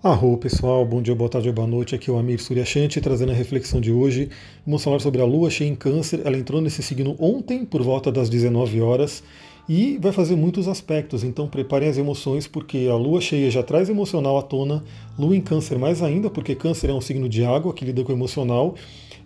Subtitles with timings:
[0.00, 1.92] Arro pessoal, bom dia, boa tarde, boa noite.
[1.92, 4.30] Aqui é o Amir Suryashanti trazendo a reflexão de hoje.
[4.64, 6.20] Vamos falar sobre a lua cheia em Câncer.
[6.24, 9.24] Ela entrou nesse signo ontem, por volta das 19 horas,
[9.68, 11.24] e vai fazer muitos aspectos.
[11.24, 14.84] Então preparem as emoções, porque a lua cheia já traz emocional à tona,
[15.18, 18.12] lua em Câncer mais ainda, porque Câncer é um signo de água que lida com
[18.12, 18.76] o emocional.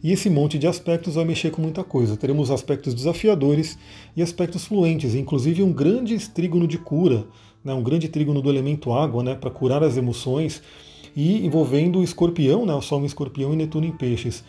[0.03, 2.16] E esse monte de aspectos vai mexer com muita coisa.
[2.16, 3.79] Teremos aspectos desafiadores
[4.16, 7.27] e aspectos fluentes, inclusive um grande trígono de cura
[7.64, 10.62] né, um grande trígono do elemento água, né, para curar as emoções,
[11.15, 14.42] e envolvendo o escorpião, né, o Sol em escorpião e Netuno em peixes.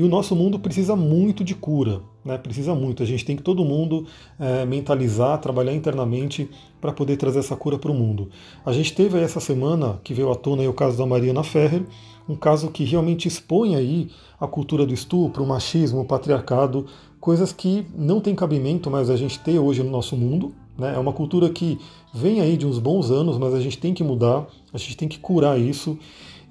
[0.00, 2.38] E o nosso mundo precisa muito de cura, né?
[2.38, 3.02] precisa muito.
[3.02, 4.06] A gente tem que todo mundo
[4.38, 6.48] é, mentalizar, trabalhar internamente
[6.80, 8.30] para poder trazer essa cura para o mundo.
[8.64, 11.42] A gente teve aí essa semana, que veio à tona aí o caso da Mariana
[11.42, 11.82] Ferrer,
[12.26, 14.08] um caso que realmente expõe aí
[14.40, 16.86] a cultura do estupro, o machismo, o patriarcado,
[17.20, 20.94] coisas que não tem cabimento mais a gente ter hoje no nosso mundo, né?
[20.96, 21.78] É uma cultura que
[22.14, 25.06] vem aí de uns bons anos, mas a gente tem que mudar, a gente tem
[25.06, 25.98] que curar isso.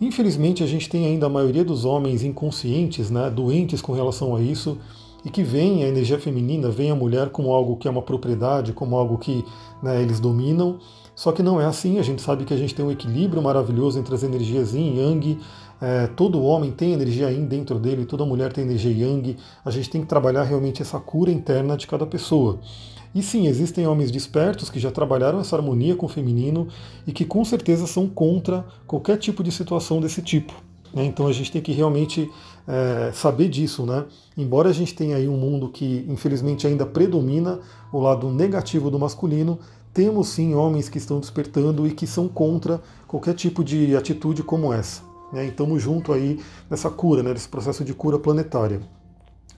[0.02, 4.41] Infelizmente, a gente tem ainda a maioria dos homens inconscientes, né, doentes com relação a
[4.41, 4.77] isso,
[5.26, 8.71] e que veem a energia feminina, veem a mulher como algo que é uma propriedade,
[8.71, 9.43] como algo que
[9.84, 10.79] né, eles dominam.
[11.13, 13.99] Só que não é assim, a gente sabe que a gente tem um equilíbrio maravilhoso
[13.99, 15.40] entre as energias yin e yang.
[15.82, 19.35] É, todo homem tem energia yin dentro dele, toda mulher tem energia yang.
[19.65, 22.59] A gente tem que trabalhar realmente essa cura interna de cada pessoa.
[23.13, 26.68] E sim, existem homens despertos que já trabalharam essa harmonia com o feminino
[27.07, 30.54] e que com certeza são contra qualquer tipo de situação desse tipo.
[30.93, 31.05] Né?
[31.05, 32.30] Então a gente tem que realmente
[32.68, 34.05] é, saber disso, né?
[34.37, 37.60] Embora a gente tenha aí um mundo que infelizmente ainda predomina
[37.91, 39.60] o lado negativo do masculino,
[39.93, 44.71] temos sim homens que estão despertando e que são contra qualquer tipo de atitude como
[44.71, 45.02] essa.
[45.34, 45.46] Né?
[45.46, 47.34] E estamos junto aí nessa cura, né?
[47.34, 48.82] nesse processo de cura planetária.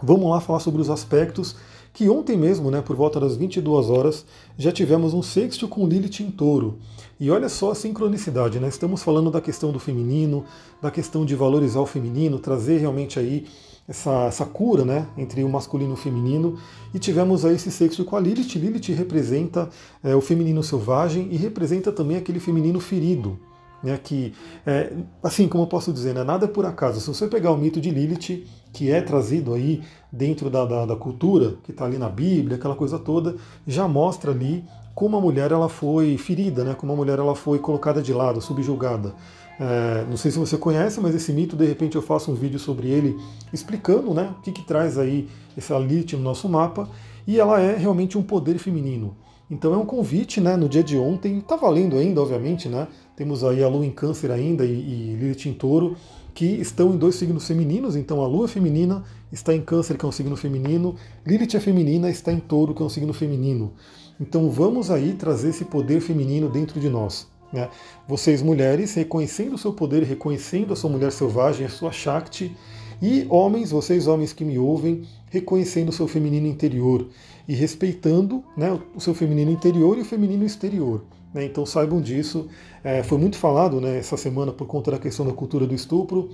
[0.01, 1.55] Vamos lá falar sobre os aspectos
[1.93, 4.25] que ontem mesmo, né, por volta das 22 horas,
[4.57, 6.79] já tivemos um sexto com Lilith em touro.
[7.19, 8.67] E olha só a sincronicidade, né?
[8.67, 10.43] Estamos falando da questão do feminino,
[10.81, 13.45] da questão de valorizar o feminino, trazer realmente aí
[13.87, 16.57] essa, essa cura né, entre o masculino e o feminino.
[16.93, 18.55] E tivemos aí esse sexto com a Lilith.
[18.55, 19.69] Lilith representa
[20.03, 23.37] é, o feminino selvagem e representa também aquele feminino ferido.
[23.83, 24.33] Né, que,
[24.65, 24.93] é,
[25.23, 27.01] assim como eu posso dizer, né, nada é por acaso.
[27.01, 30.95] Se você pegar o mito de Lilith, que é trazido aí dentro da, da, da
[30.95, 33.35] cultura, que está ali na Bíblia, aquela coisa toda,
[33.67, 37.59] já mostra ali como a mulher ela foi ferida, né, como a mulher ela foi
[37.59, 39.13] colocada de lado, subjugada.
[39.59, 42.59] É, não sei se você conhece, mas esse mito, de repente eu faço um vídeo
[42.59, 43.15] sobre ele
[43.53, 46.89] explicando né, o que, que traz aí essa Lilith no nosso mapa,
[47.27, 49.15] e ela é realmente um poder feminino.
[49.49, 52.87] Então é um convite, né, no dia de ontem, está valendo ainda, obviamente, né?
[53.17, 55.97] Temos aí a Lua em Câncer ainda e, e Lilith em Touro,
[56.33, 60.07] que estão em dois signos femininos, então a Lua feminina está em Câncer, que é
[60.07, 63.73] um signo feminino, Lilith é feminina, está em Touro, que é um signo feminino.
[64.19, 67.27] Então vamos aí trazer esse poder feminino dentro de nós.
[67.51, 67.69] Né?
[68.07, 72.55] Vocês mulheres, reconhecendo o seu poder, reconhecendo a sua mulher selvagem, a sua Shakti,
[73.01, 77.07] e homens, vocês homens que me ouvem, reconhecendo o seu feminino interior
[77.47, 81.03] e respeitando né, o seu feminino interior e o feminino exterior.
[81.33, 81.45] Né?
[81.45, 82.47] Então saibam disso.
[82.83, 86.29] É, foi muito falado né, essa semana por conta da questão da cultura do estupro.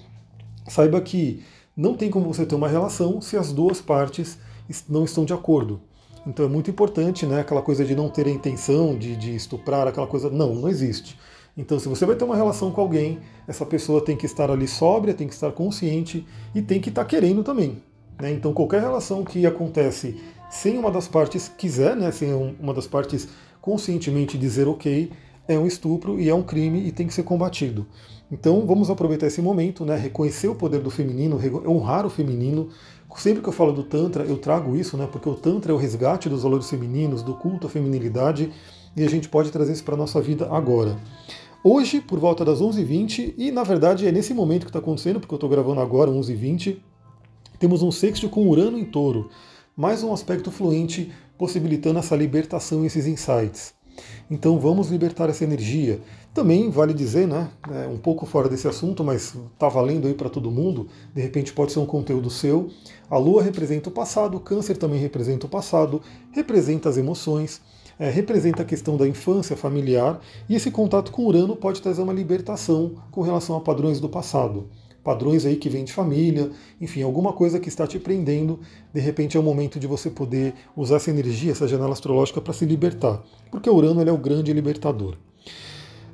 [0.68, 1.44] Saiba que
[1.76, 4.38] não tem como você ter uma relação se as duas partes
[4.90, 5.80] não estão de acordo.
[6.26, 7.40] Então é muito importante, né?
[7.40, 10.30] Aquela coisa de não ter a intenção de, de estuprar, aquela coisa.
[10.30, 11.18] Não, não existe.
[11.58, 14.68] Então, se você vai ter uma relação com alguém, essa pessoa tem que estar ali
[14.68, 17.82] sóbria, tem que estar consciente e tem que estar querendo também.
[18.22, 18.32] Né?
[18.32, 20.20] Então, qualquer relação que acontece
[20.52, 23.28] sem uma das partes quiser, né, sem uma das partes
[23.68, 25.12] conscientemente dizer ok,
[25.46, 27.86] é um estupro e é um crime e tem que ser combatido.
[28.32, 32.70] Então, vamos aproveitar esse momento, né, reconhecer o poder do feminino, honrar o feminino.
[33.18, 35.78] Sempre que eu falo do Tantra, eu trago isso, né, porque o Tantra é o
[35.78, 38.54] resgate dos valores femininos, do culto à feminilidade,
[38.96, 40.98] e a gente pode trazer isso para a nossa vida agora.
[41.62, 45.34] Hoje, por volta das 11h20, e na verdade é nesse momento que está acontecendo, porque
[45.34, 46.78] eu estou gravando agora, 11h20,
[47.60, 49.30] temos um sexto com Urano em touro,
[49.76, 53.74] mais um aspecto fluente possibilitando essa libertação esses insights.
[54.30, 56.00] Então vamos libertar essa energia.
[56.34, 60.30] Também vale dizer, né, é um pouco fora desse assunto, mas está valendo aí para
[60.30, 62.70] todo mundo, de repente pode ser um conteúdo seu.
[63.10, 66.02] A Lua representa o passado, o Câncer também representa o passado,
[66.32, 67.62] representa as emoções
[68.00, 72.14] é, representa a questão da infância familiar e esse contato com Urano pode trazer uma
[72.14, 74.70] libertação com relação a padrões do passado.
[75.08, 76.52] Padrões aí que vêm de família,
[76.82, 78.60] enfim, alguma coisa que está te prendendo,
[78.94, 82.52] de repente é o momento de você poder usar essa energia, essa janela astrológica para
[82.52, 85.16] se libertar, porque Urano é o grande libertador.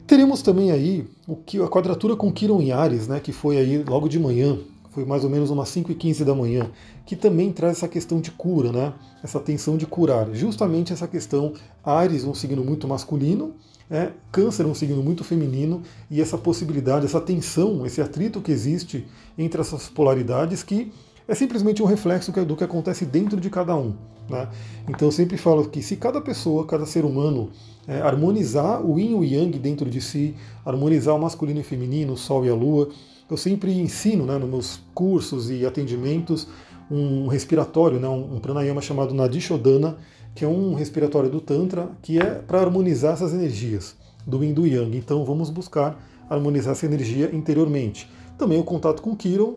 [0.05, 3.83] Teremos também aí o que a quadratura com Quiron em Ares, né, que foi aí
[3.83, 4.59] logo de manhã,
[4.93, 6.69] foi mais ou menos umas 5 e 15 da manhã,
[7.05, 8.93] que também traz essa questão de cura, né?
[9.23, 10.33] essa tensão de curar.
[10.33, 11.53] Justamente essa questão,
[11.83, 13.53] Ares, um signo muito masculino,
[13.91, 18.51] É, câncer é um signo muito feminino e essa possibilidade, essa tensão, esse atrito que
[18.51, 19.05] existe
[19.37, 20.91] entre essas polaridades que
[21.27, 23.93] é simplesmente um reflexo do que acontece dentro de cada um.
[24.29, 24.47] Né?
[24.87, 27.49] Então eu sempre falo que se cada pessoa, cada ser humano
[27.87, 30.35] é, harmonizar o yin e o yang dentro de si,
[30.65, 32.89] harmonizar o masculino e o feminino, o sol e a lua,
[33.29, 36.47] eu sempre ensino né, nos meus cursos e atendimentos
[36.91, 39.97] um respiratório, né, um pranayama chamado Nadishodana,
[40.35, 44.65] que é um respiratório do Tantra, que é para harmonizar essas energias do Yin do
[44.65, 44.97] Yang.
[44.97, 45.99] Então vamos buscar
[46.29, 48.09] harmonizar essa energia interiormente.
[48.37, 49.55] Também o contato com Kiron,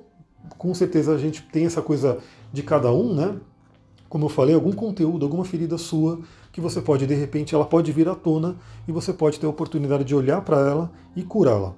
[0.59, 2.19] com certeza a gente tem essa coisa
[2.53, 3.37] de cada um, né?
[4.09, 6.21] Como eu falei, algum conteúdo, alguma ferida sua
[6.53, 9.51] que você pode, de repente, ela pode vir à tona e você pode ter a
[9.51, 11.75] oportunidade de olhar para ela e curá-la.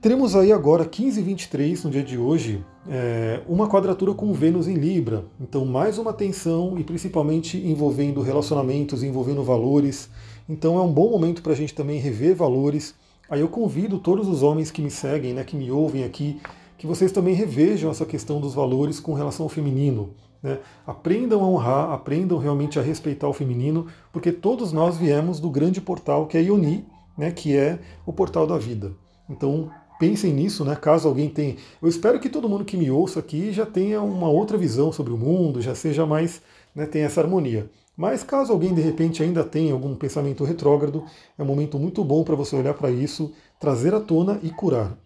[0.00, 4.66] Teremos aí agora 15 e 23, no dia de hoje, é, uma quadratura com Vênus
[4.66, 5.26] em Libra.
[5.38, 10.08] Então, mais uma tensão e principalmente envolvendo relacionamentos, envolvendo valores.
[10.48, 12.94] Então, é um bom momento para a gente também rever valores.
[13.28, 16.40] Aí eu convido todos os homens que me seguem, né, que me ouvem aqui,
[16.78, 20.14] que vocês também revejam essa questão dos valores com relação ao feminino.
[20.42, 20.60] Né?
[20.86, 25.78] Aprendam a honrar, aprendam realmente a respeitar o feminino, porque todos nós viemos do grande
[25.78, 26.86] portal que é Ioni,
[27.18, 28.92] né, que é o portal da vida.
[29.28, 29.70] Então,
[30.00, 30.74] pensem nisso, né?
[30.74, 31.56] Caso alguém tenha.
[31.80, 35.12] Eu espero que todo mundo que me ouça aqui já tenha uma outra visão sobre
[35.12, 36.40] o mundo, já seja mais.
[36.74, 37.70] Né, tenha essa harmonia.
[37.96, 41.04] Mas caso alguém de repente ainda tenha algum pensamento retrógrado,
[41.36, 44.96] é um momento muito bom para você olhar para isso, trazer à tona e curar.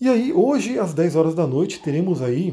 [0.00, 2.52] E aí, hoje, às 10 horas da noite, teremos aí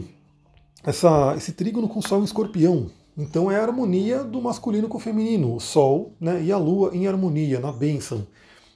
[0.83, 2.89] essa, esse trígono com Sol em escorpião.
[3.17, 6.91] Então é a harmonia do masculino com o feminino, o Sol né, e a Lua
[6.93, 8.25] em harmonia, na bênção.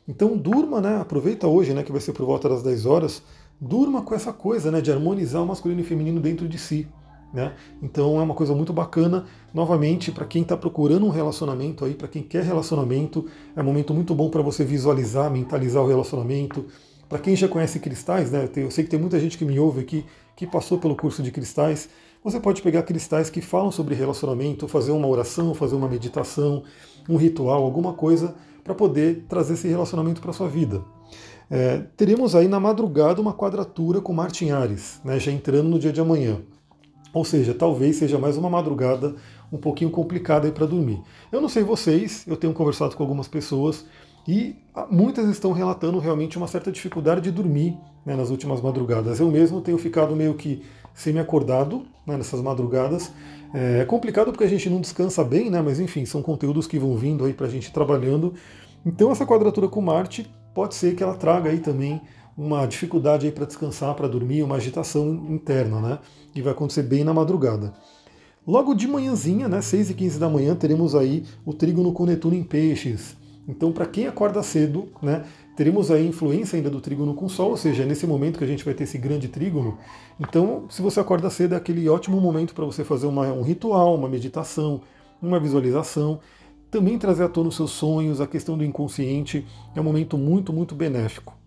[0.07, 0.97] Então durma, né?
[0.97, 1.83] Aproveita hoje, né?
[1.83, 3.23] Que vai ser por volta das 10 horas.
[3.59, 4.81] Durma com essa coisa, né?
[4.81, 6.87] De harmonizar o masculino e o feminino dentro de si.
[7.33, 7.53] Né?
[7.81, 9.25] Então é uma coisa muito bacana.
[9.53, 13.25] Novamente, para quem está procurando um relacionamento aí, para quem quer relacionamento,
[13.55, 16.65] é um momento muito bom para você visualizar, mentalizar o relacionamento.
[17.09, 18.49] Para quem já conhece cristais, né?
[18.55, 20.05] Eu sei que tem muita gente que me ouve aqui
[20.35, 21.89] que passou pelo curso de cristais.
[22.23, 26.63] Você pode pegar cristais que falam sobre relacionamento, fazer uma oração, fazer uma meditação,
[27.07, 28.35] um ritual, alguma coisa
[28.65, 30.81] para poder trazer esse relacionamento para sua vida.
[31.50, 35.77] É, teremos aí na madrugada uma quadratura com Marte em Ares, né, já entrando no
[35.77, 36.41] dia de amanhã.
[37.13, 39.15] Ou seja, talvez seja mais uma madrugada
[39.51, 41.00] um pouquinho complicada para dormir.
[41.31, 43.85] Eu não sei vocês, eu tenho conversado com algumas pessoas
[44.27, 44.56] e
[44.89, 49.19] muitas estão relatando realmente uma certa dificuldade de dormir né, nas últimas madrugadas.
[49.19, 50.63] Eu mesmo tenho ficado meio que
[50.95, 53.12] semi-acordado né, nessas madrugadas.
[53.53, 55.62] É, é complicado porque a gente não descansa bem, né?
[55.62, 58.33] Mas enfim, são conteúdos que vão vindo aí para a gente trabalhando.
[58.86, 62.01] Então essa quadratura com Marte pode ser que ela traga aí também
[62.38, 66.00] uma dificuldade aí para descansar, para dormir, uma agitação interna, né?
[66.33, 67.74] E vai acontecer bem na madrugada.
[68.48, 72.36] Logo de manhãzinha, né, 6 e 15 da manhã, teremos aí o trígono com Netuno
[72.36, 73.18] em peixes.
[73.47, 75.24] Então, para quem acorda cedo, né,
[75.56, 78.47] teremos a influência ainda do trígono com Sol, ou seja, é nesse momento que a
[78.47, 79.77] gente vai ter esse grande trígono.
[80.19, 83.95] Então, se você acorda cedo, é aquele ótimo momento para você fazer uma, um ritual,
[83.95, 84.81] uma meditação,
[85.21, 86.19] uma visualização.
[86.71, 89.45] Também trazer à tona os seus sonhos, a questão do inconsciente.
[89.75, 91.38] É um momento muito, muito benéfico.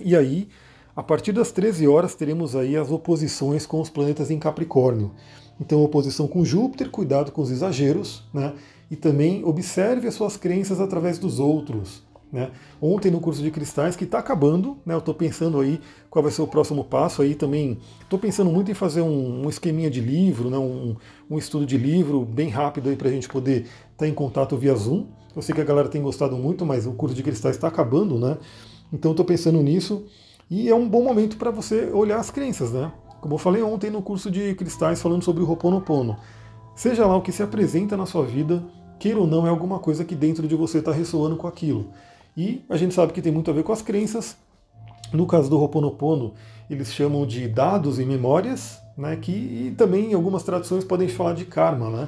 [0.00, 0.48] E aí,
[0.94, 5.10] a partir das 13 horas, teremos aí as oposições com os planetas em Capricórnio.
[5.60, 8.54] Então, oposição com Júpiter, cuidado com os exageros, né?
[8.90, 12.04] E também observe as suas crenças através dos outros.
[12.32, 12.50] Né?
[12.82, 14.94] Ontem no curso de cristais, que está acabando, né?
[14.94, 15.80] eu estou pensando aí
[16.10, 17.78] qual vai ser o próximo passo aí também.
[18.00, 20.58] Estou pensando muito em fazer um, um esqueminha de livro, né?
[20.58, 20.96] um,
[21.30, 24.74] um, estudo de livro bem rápido para a gente poder estar tá em contato via
[24.74, 25.06] Zoom.
[25.34, 28.18] Eu sei que a galera tem gostado muito, mas o curso de cristais está acabando,
[28.18, 28.38] né?
[28.92, 30.06] Então estou pensando nisso
[30.50, 32.90] e é um bom momento para você olhar as crenças, né?
[33.20, 36.16] Como eu falei ontem no curso de cristais falando sobre o Ho'oponopono.
[36.76, 38.62] Seja lá o que se apresenta na sua vida,
[38.98, 41.88] queira ou não, é alguma coisa que dentro de você está ressoando com aquilo.
[42.36, 44.36] E a gente sabe que tem muito a ver com as crenças.
[45.10, 46.34] No caso do Ho'oponopono,
[46.68, 51.32] eles chamam de dados e memórias, né, que e também em algumas traduções podem falar
[51.32, 51.88] de karma.
[51.88, 52.06] Né?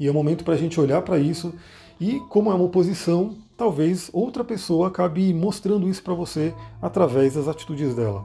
[0.00, 1.54] E é o momento para a gente olhar para isso.
[2.00, 6.52] E como é uma oposição, talvez outra pessoa acabe mostrando isso para você
[6.82, 8.24] através das atitudes dela.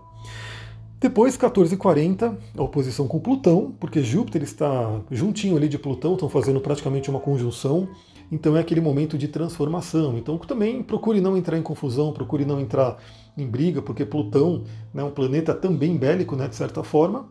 [1.05, 6.59] Depois, 14h40, a oposição com Plutão, porque Júpiter está juntinho ali de Plutão, estão fazendo
[6.59, 7.87] praticamente uma conjunção.
[8.31, 10.17] Então é aquele momento de transformação.
[10.17, 12.97] Então também procure não entrar em confusão, procure não entrar
[13.37, 14.63] em briga, porque Plutão
[14.95, 17.29] é um planeta também bélico, né, de certa forma.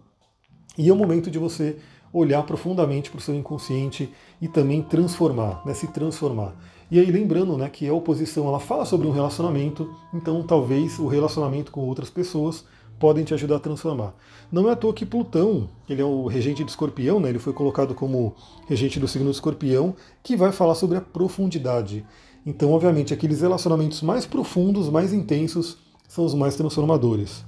[0.78, 1.76] E é o momento de você
[2.12, 4.08] olhar profundamente para o seu inconsciente
[4.40, 6.54] e também transformar, né, se transformar.
[6.92, 11.08] E aí lembrando né, que a oposição ela fala sobre um relacionamento, então talvez o
[11.08, 12.64] relacionamento com outras pessoas
[12.98, 14.14] podem te ajudar a transformar.
[14.50, 17.28] Não é à toa que Plutão, ele é o regente de escorpião, né?
[17.28, 18.34] ele foi colocado como
[18.68, 22.04] regente do signo de escorpião, que vai falar sobre a profundidade.
[22.46, 27.44] Então, obviamente, aqueles relacionamentos mais profundos, mais intensos, são os mais transformadores.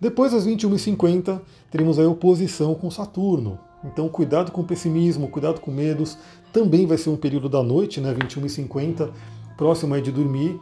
[0.00, 1.40] Depois das 21h50,
[1.70, 3.58] teremos a oposição com Saturno.
[3.84, 6.16] Então, cuidado com o pessimismo, cuidado com medos.
[6.52, 9.10] Também vai ser um período da noite, né, 21h50,
[9.56, 10.58] próximo aí de dormir.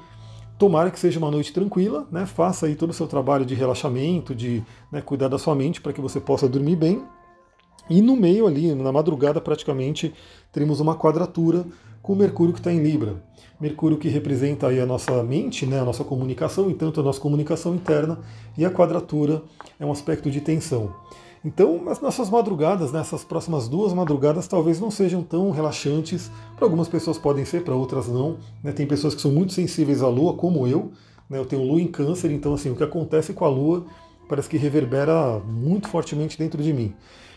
[0.58, 2.24] Tomara que seja uma noite tranquila, né?
[2.24, 5.92] faça aí todo o seu trabalho de relaxamento, de né, cuidar da sua mente para
[5.92, 7.04] que você possa dormir bem.
[7.90, 10.14] E no meio ali, na madrugada praticamente,
[10.50, 11.64] teremos uma quadratura
[12.02, 13.22] com Mercúrio que está em Libra.
[13.60, 17.20] Mercúrio que representa aí a nossa mente, né, a nossa comunicação, e tanto a nossa
[17.20, 18.18] comunicação interna,
[18.56, 19.42] e a quadratura
[19.78, 20.94] é um aspecto de tensão.
[21.46, 26.28] Então, as nossas madrugadas, nessas né, próximas duas madrugadas, talvez não sejam tão relaxantes.
[26.56, 28.38] Para algumas pessoas podem ser, para outras não.
[28.64, 28.72] Né?
[28.72, 30.90] Tem pessoas que são muito sensíveis à Lua, como eu.
[31.30, 31.38] Né?
[31.38, 33.86] Eu tenho Lua em Câncer, então assim, o que acontece com a Lua
[34.28, 36.94] parece que reverbera muito fortemente dentro de mim.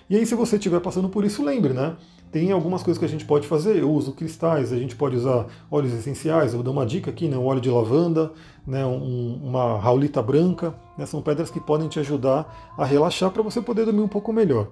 [0.10, 1.96] E aí, se você estiver passando por isso, lembre, né?
[2.32, 3.78] Tem algumas coisas que a gente pode fazer.
[3.78, 6.52] Eu uso cristais, a gente pode usar óleos essenciais.
[6.52, 7.38] Eu vou dar uma dica aqui, né?
[7.38, 8.32] Um óleo de lavanda,
[8.66, 8.86] né?
[8.86, 10.74] Um, uma raulita branca.
[10.98, 11.06] Né?
[11.06, 14.70] São pedras que podem te ajudar a relaxar para você poder dormir um pouco melhor.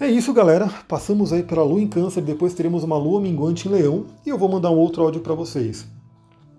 [0.00, 0.68] É isso, galera.
[0.86, 4.38] Passamos aí pela lua em câncer, depois teremos uma lua minguante em leão e eu
[4.38, 5.86] vou mandar um outro áudio para vocês.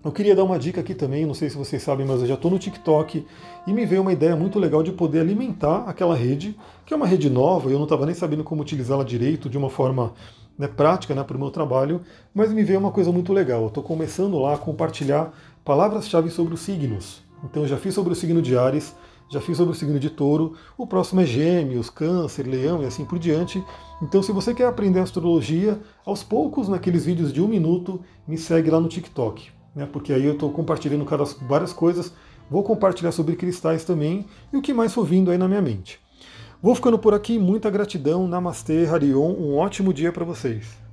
[0.02, 2.32] Eu queria dar uma dica aqui também, não sei se vocês sabem, mas eu já
[2.32, 3.26] estou no TikTok
[3.66, 7.06] e me veio uma ideia muito legal de poder alimentar aquela rede, que é uma
[7.06, 10.14] rede nova, eu não estava nem sabendo como utilizá-la direito de uma forma
[10.56, 12.00] né, prática né, para o meu trabalho,
[12.34, 13.60] mas me veio uma coisa muito legal.
[13.60, 17.22] Eu estou começando lá a compartilhar palavras-chave sobre os signos.
[17.44, 18.96] Então eu já fiz sobre o signo de Ares,
[19.30, 23.04] já fiz sobre o signo de Touro, o próximo é Gêmeos, Câncer, Leão e assim
[23.04, 23.62] por diante.
[24.02, 28.70] Então, se você quer aprender astrologia, aos poucos, naqueles vídeos de um minuto, me segue
[28.70, 31.06] lá no TikTok né, porque aí eu estou compartilhando
[31.42, 32.12] várias coisas.
[32.50, 36.00] Vou compartilhar sobre cristais também e o que mais for vindo aí na minha mente.
[36.62, 40.89] Vou ficando por aqui, muita gratidão, Namastê, Harion, um ótimo dia para vocês.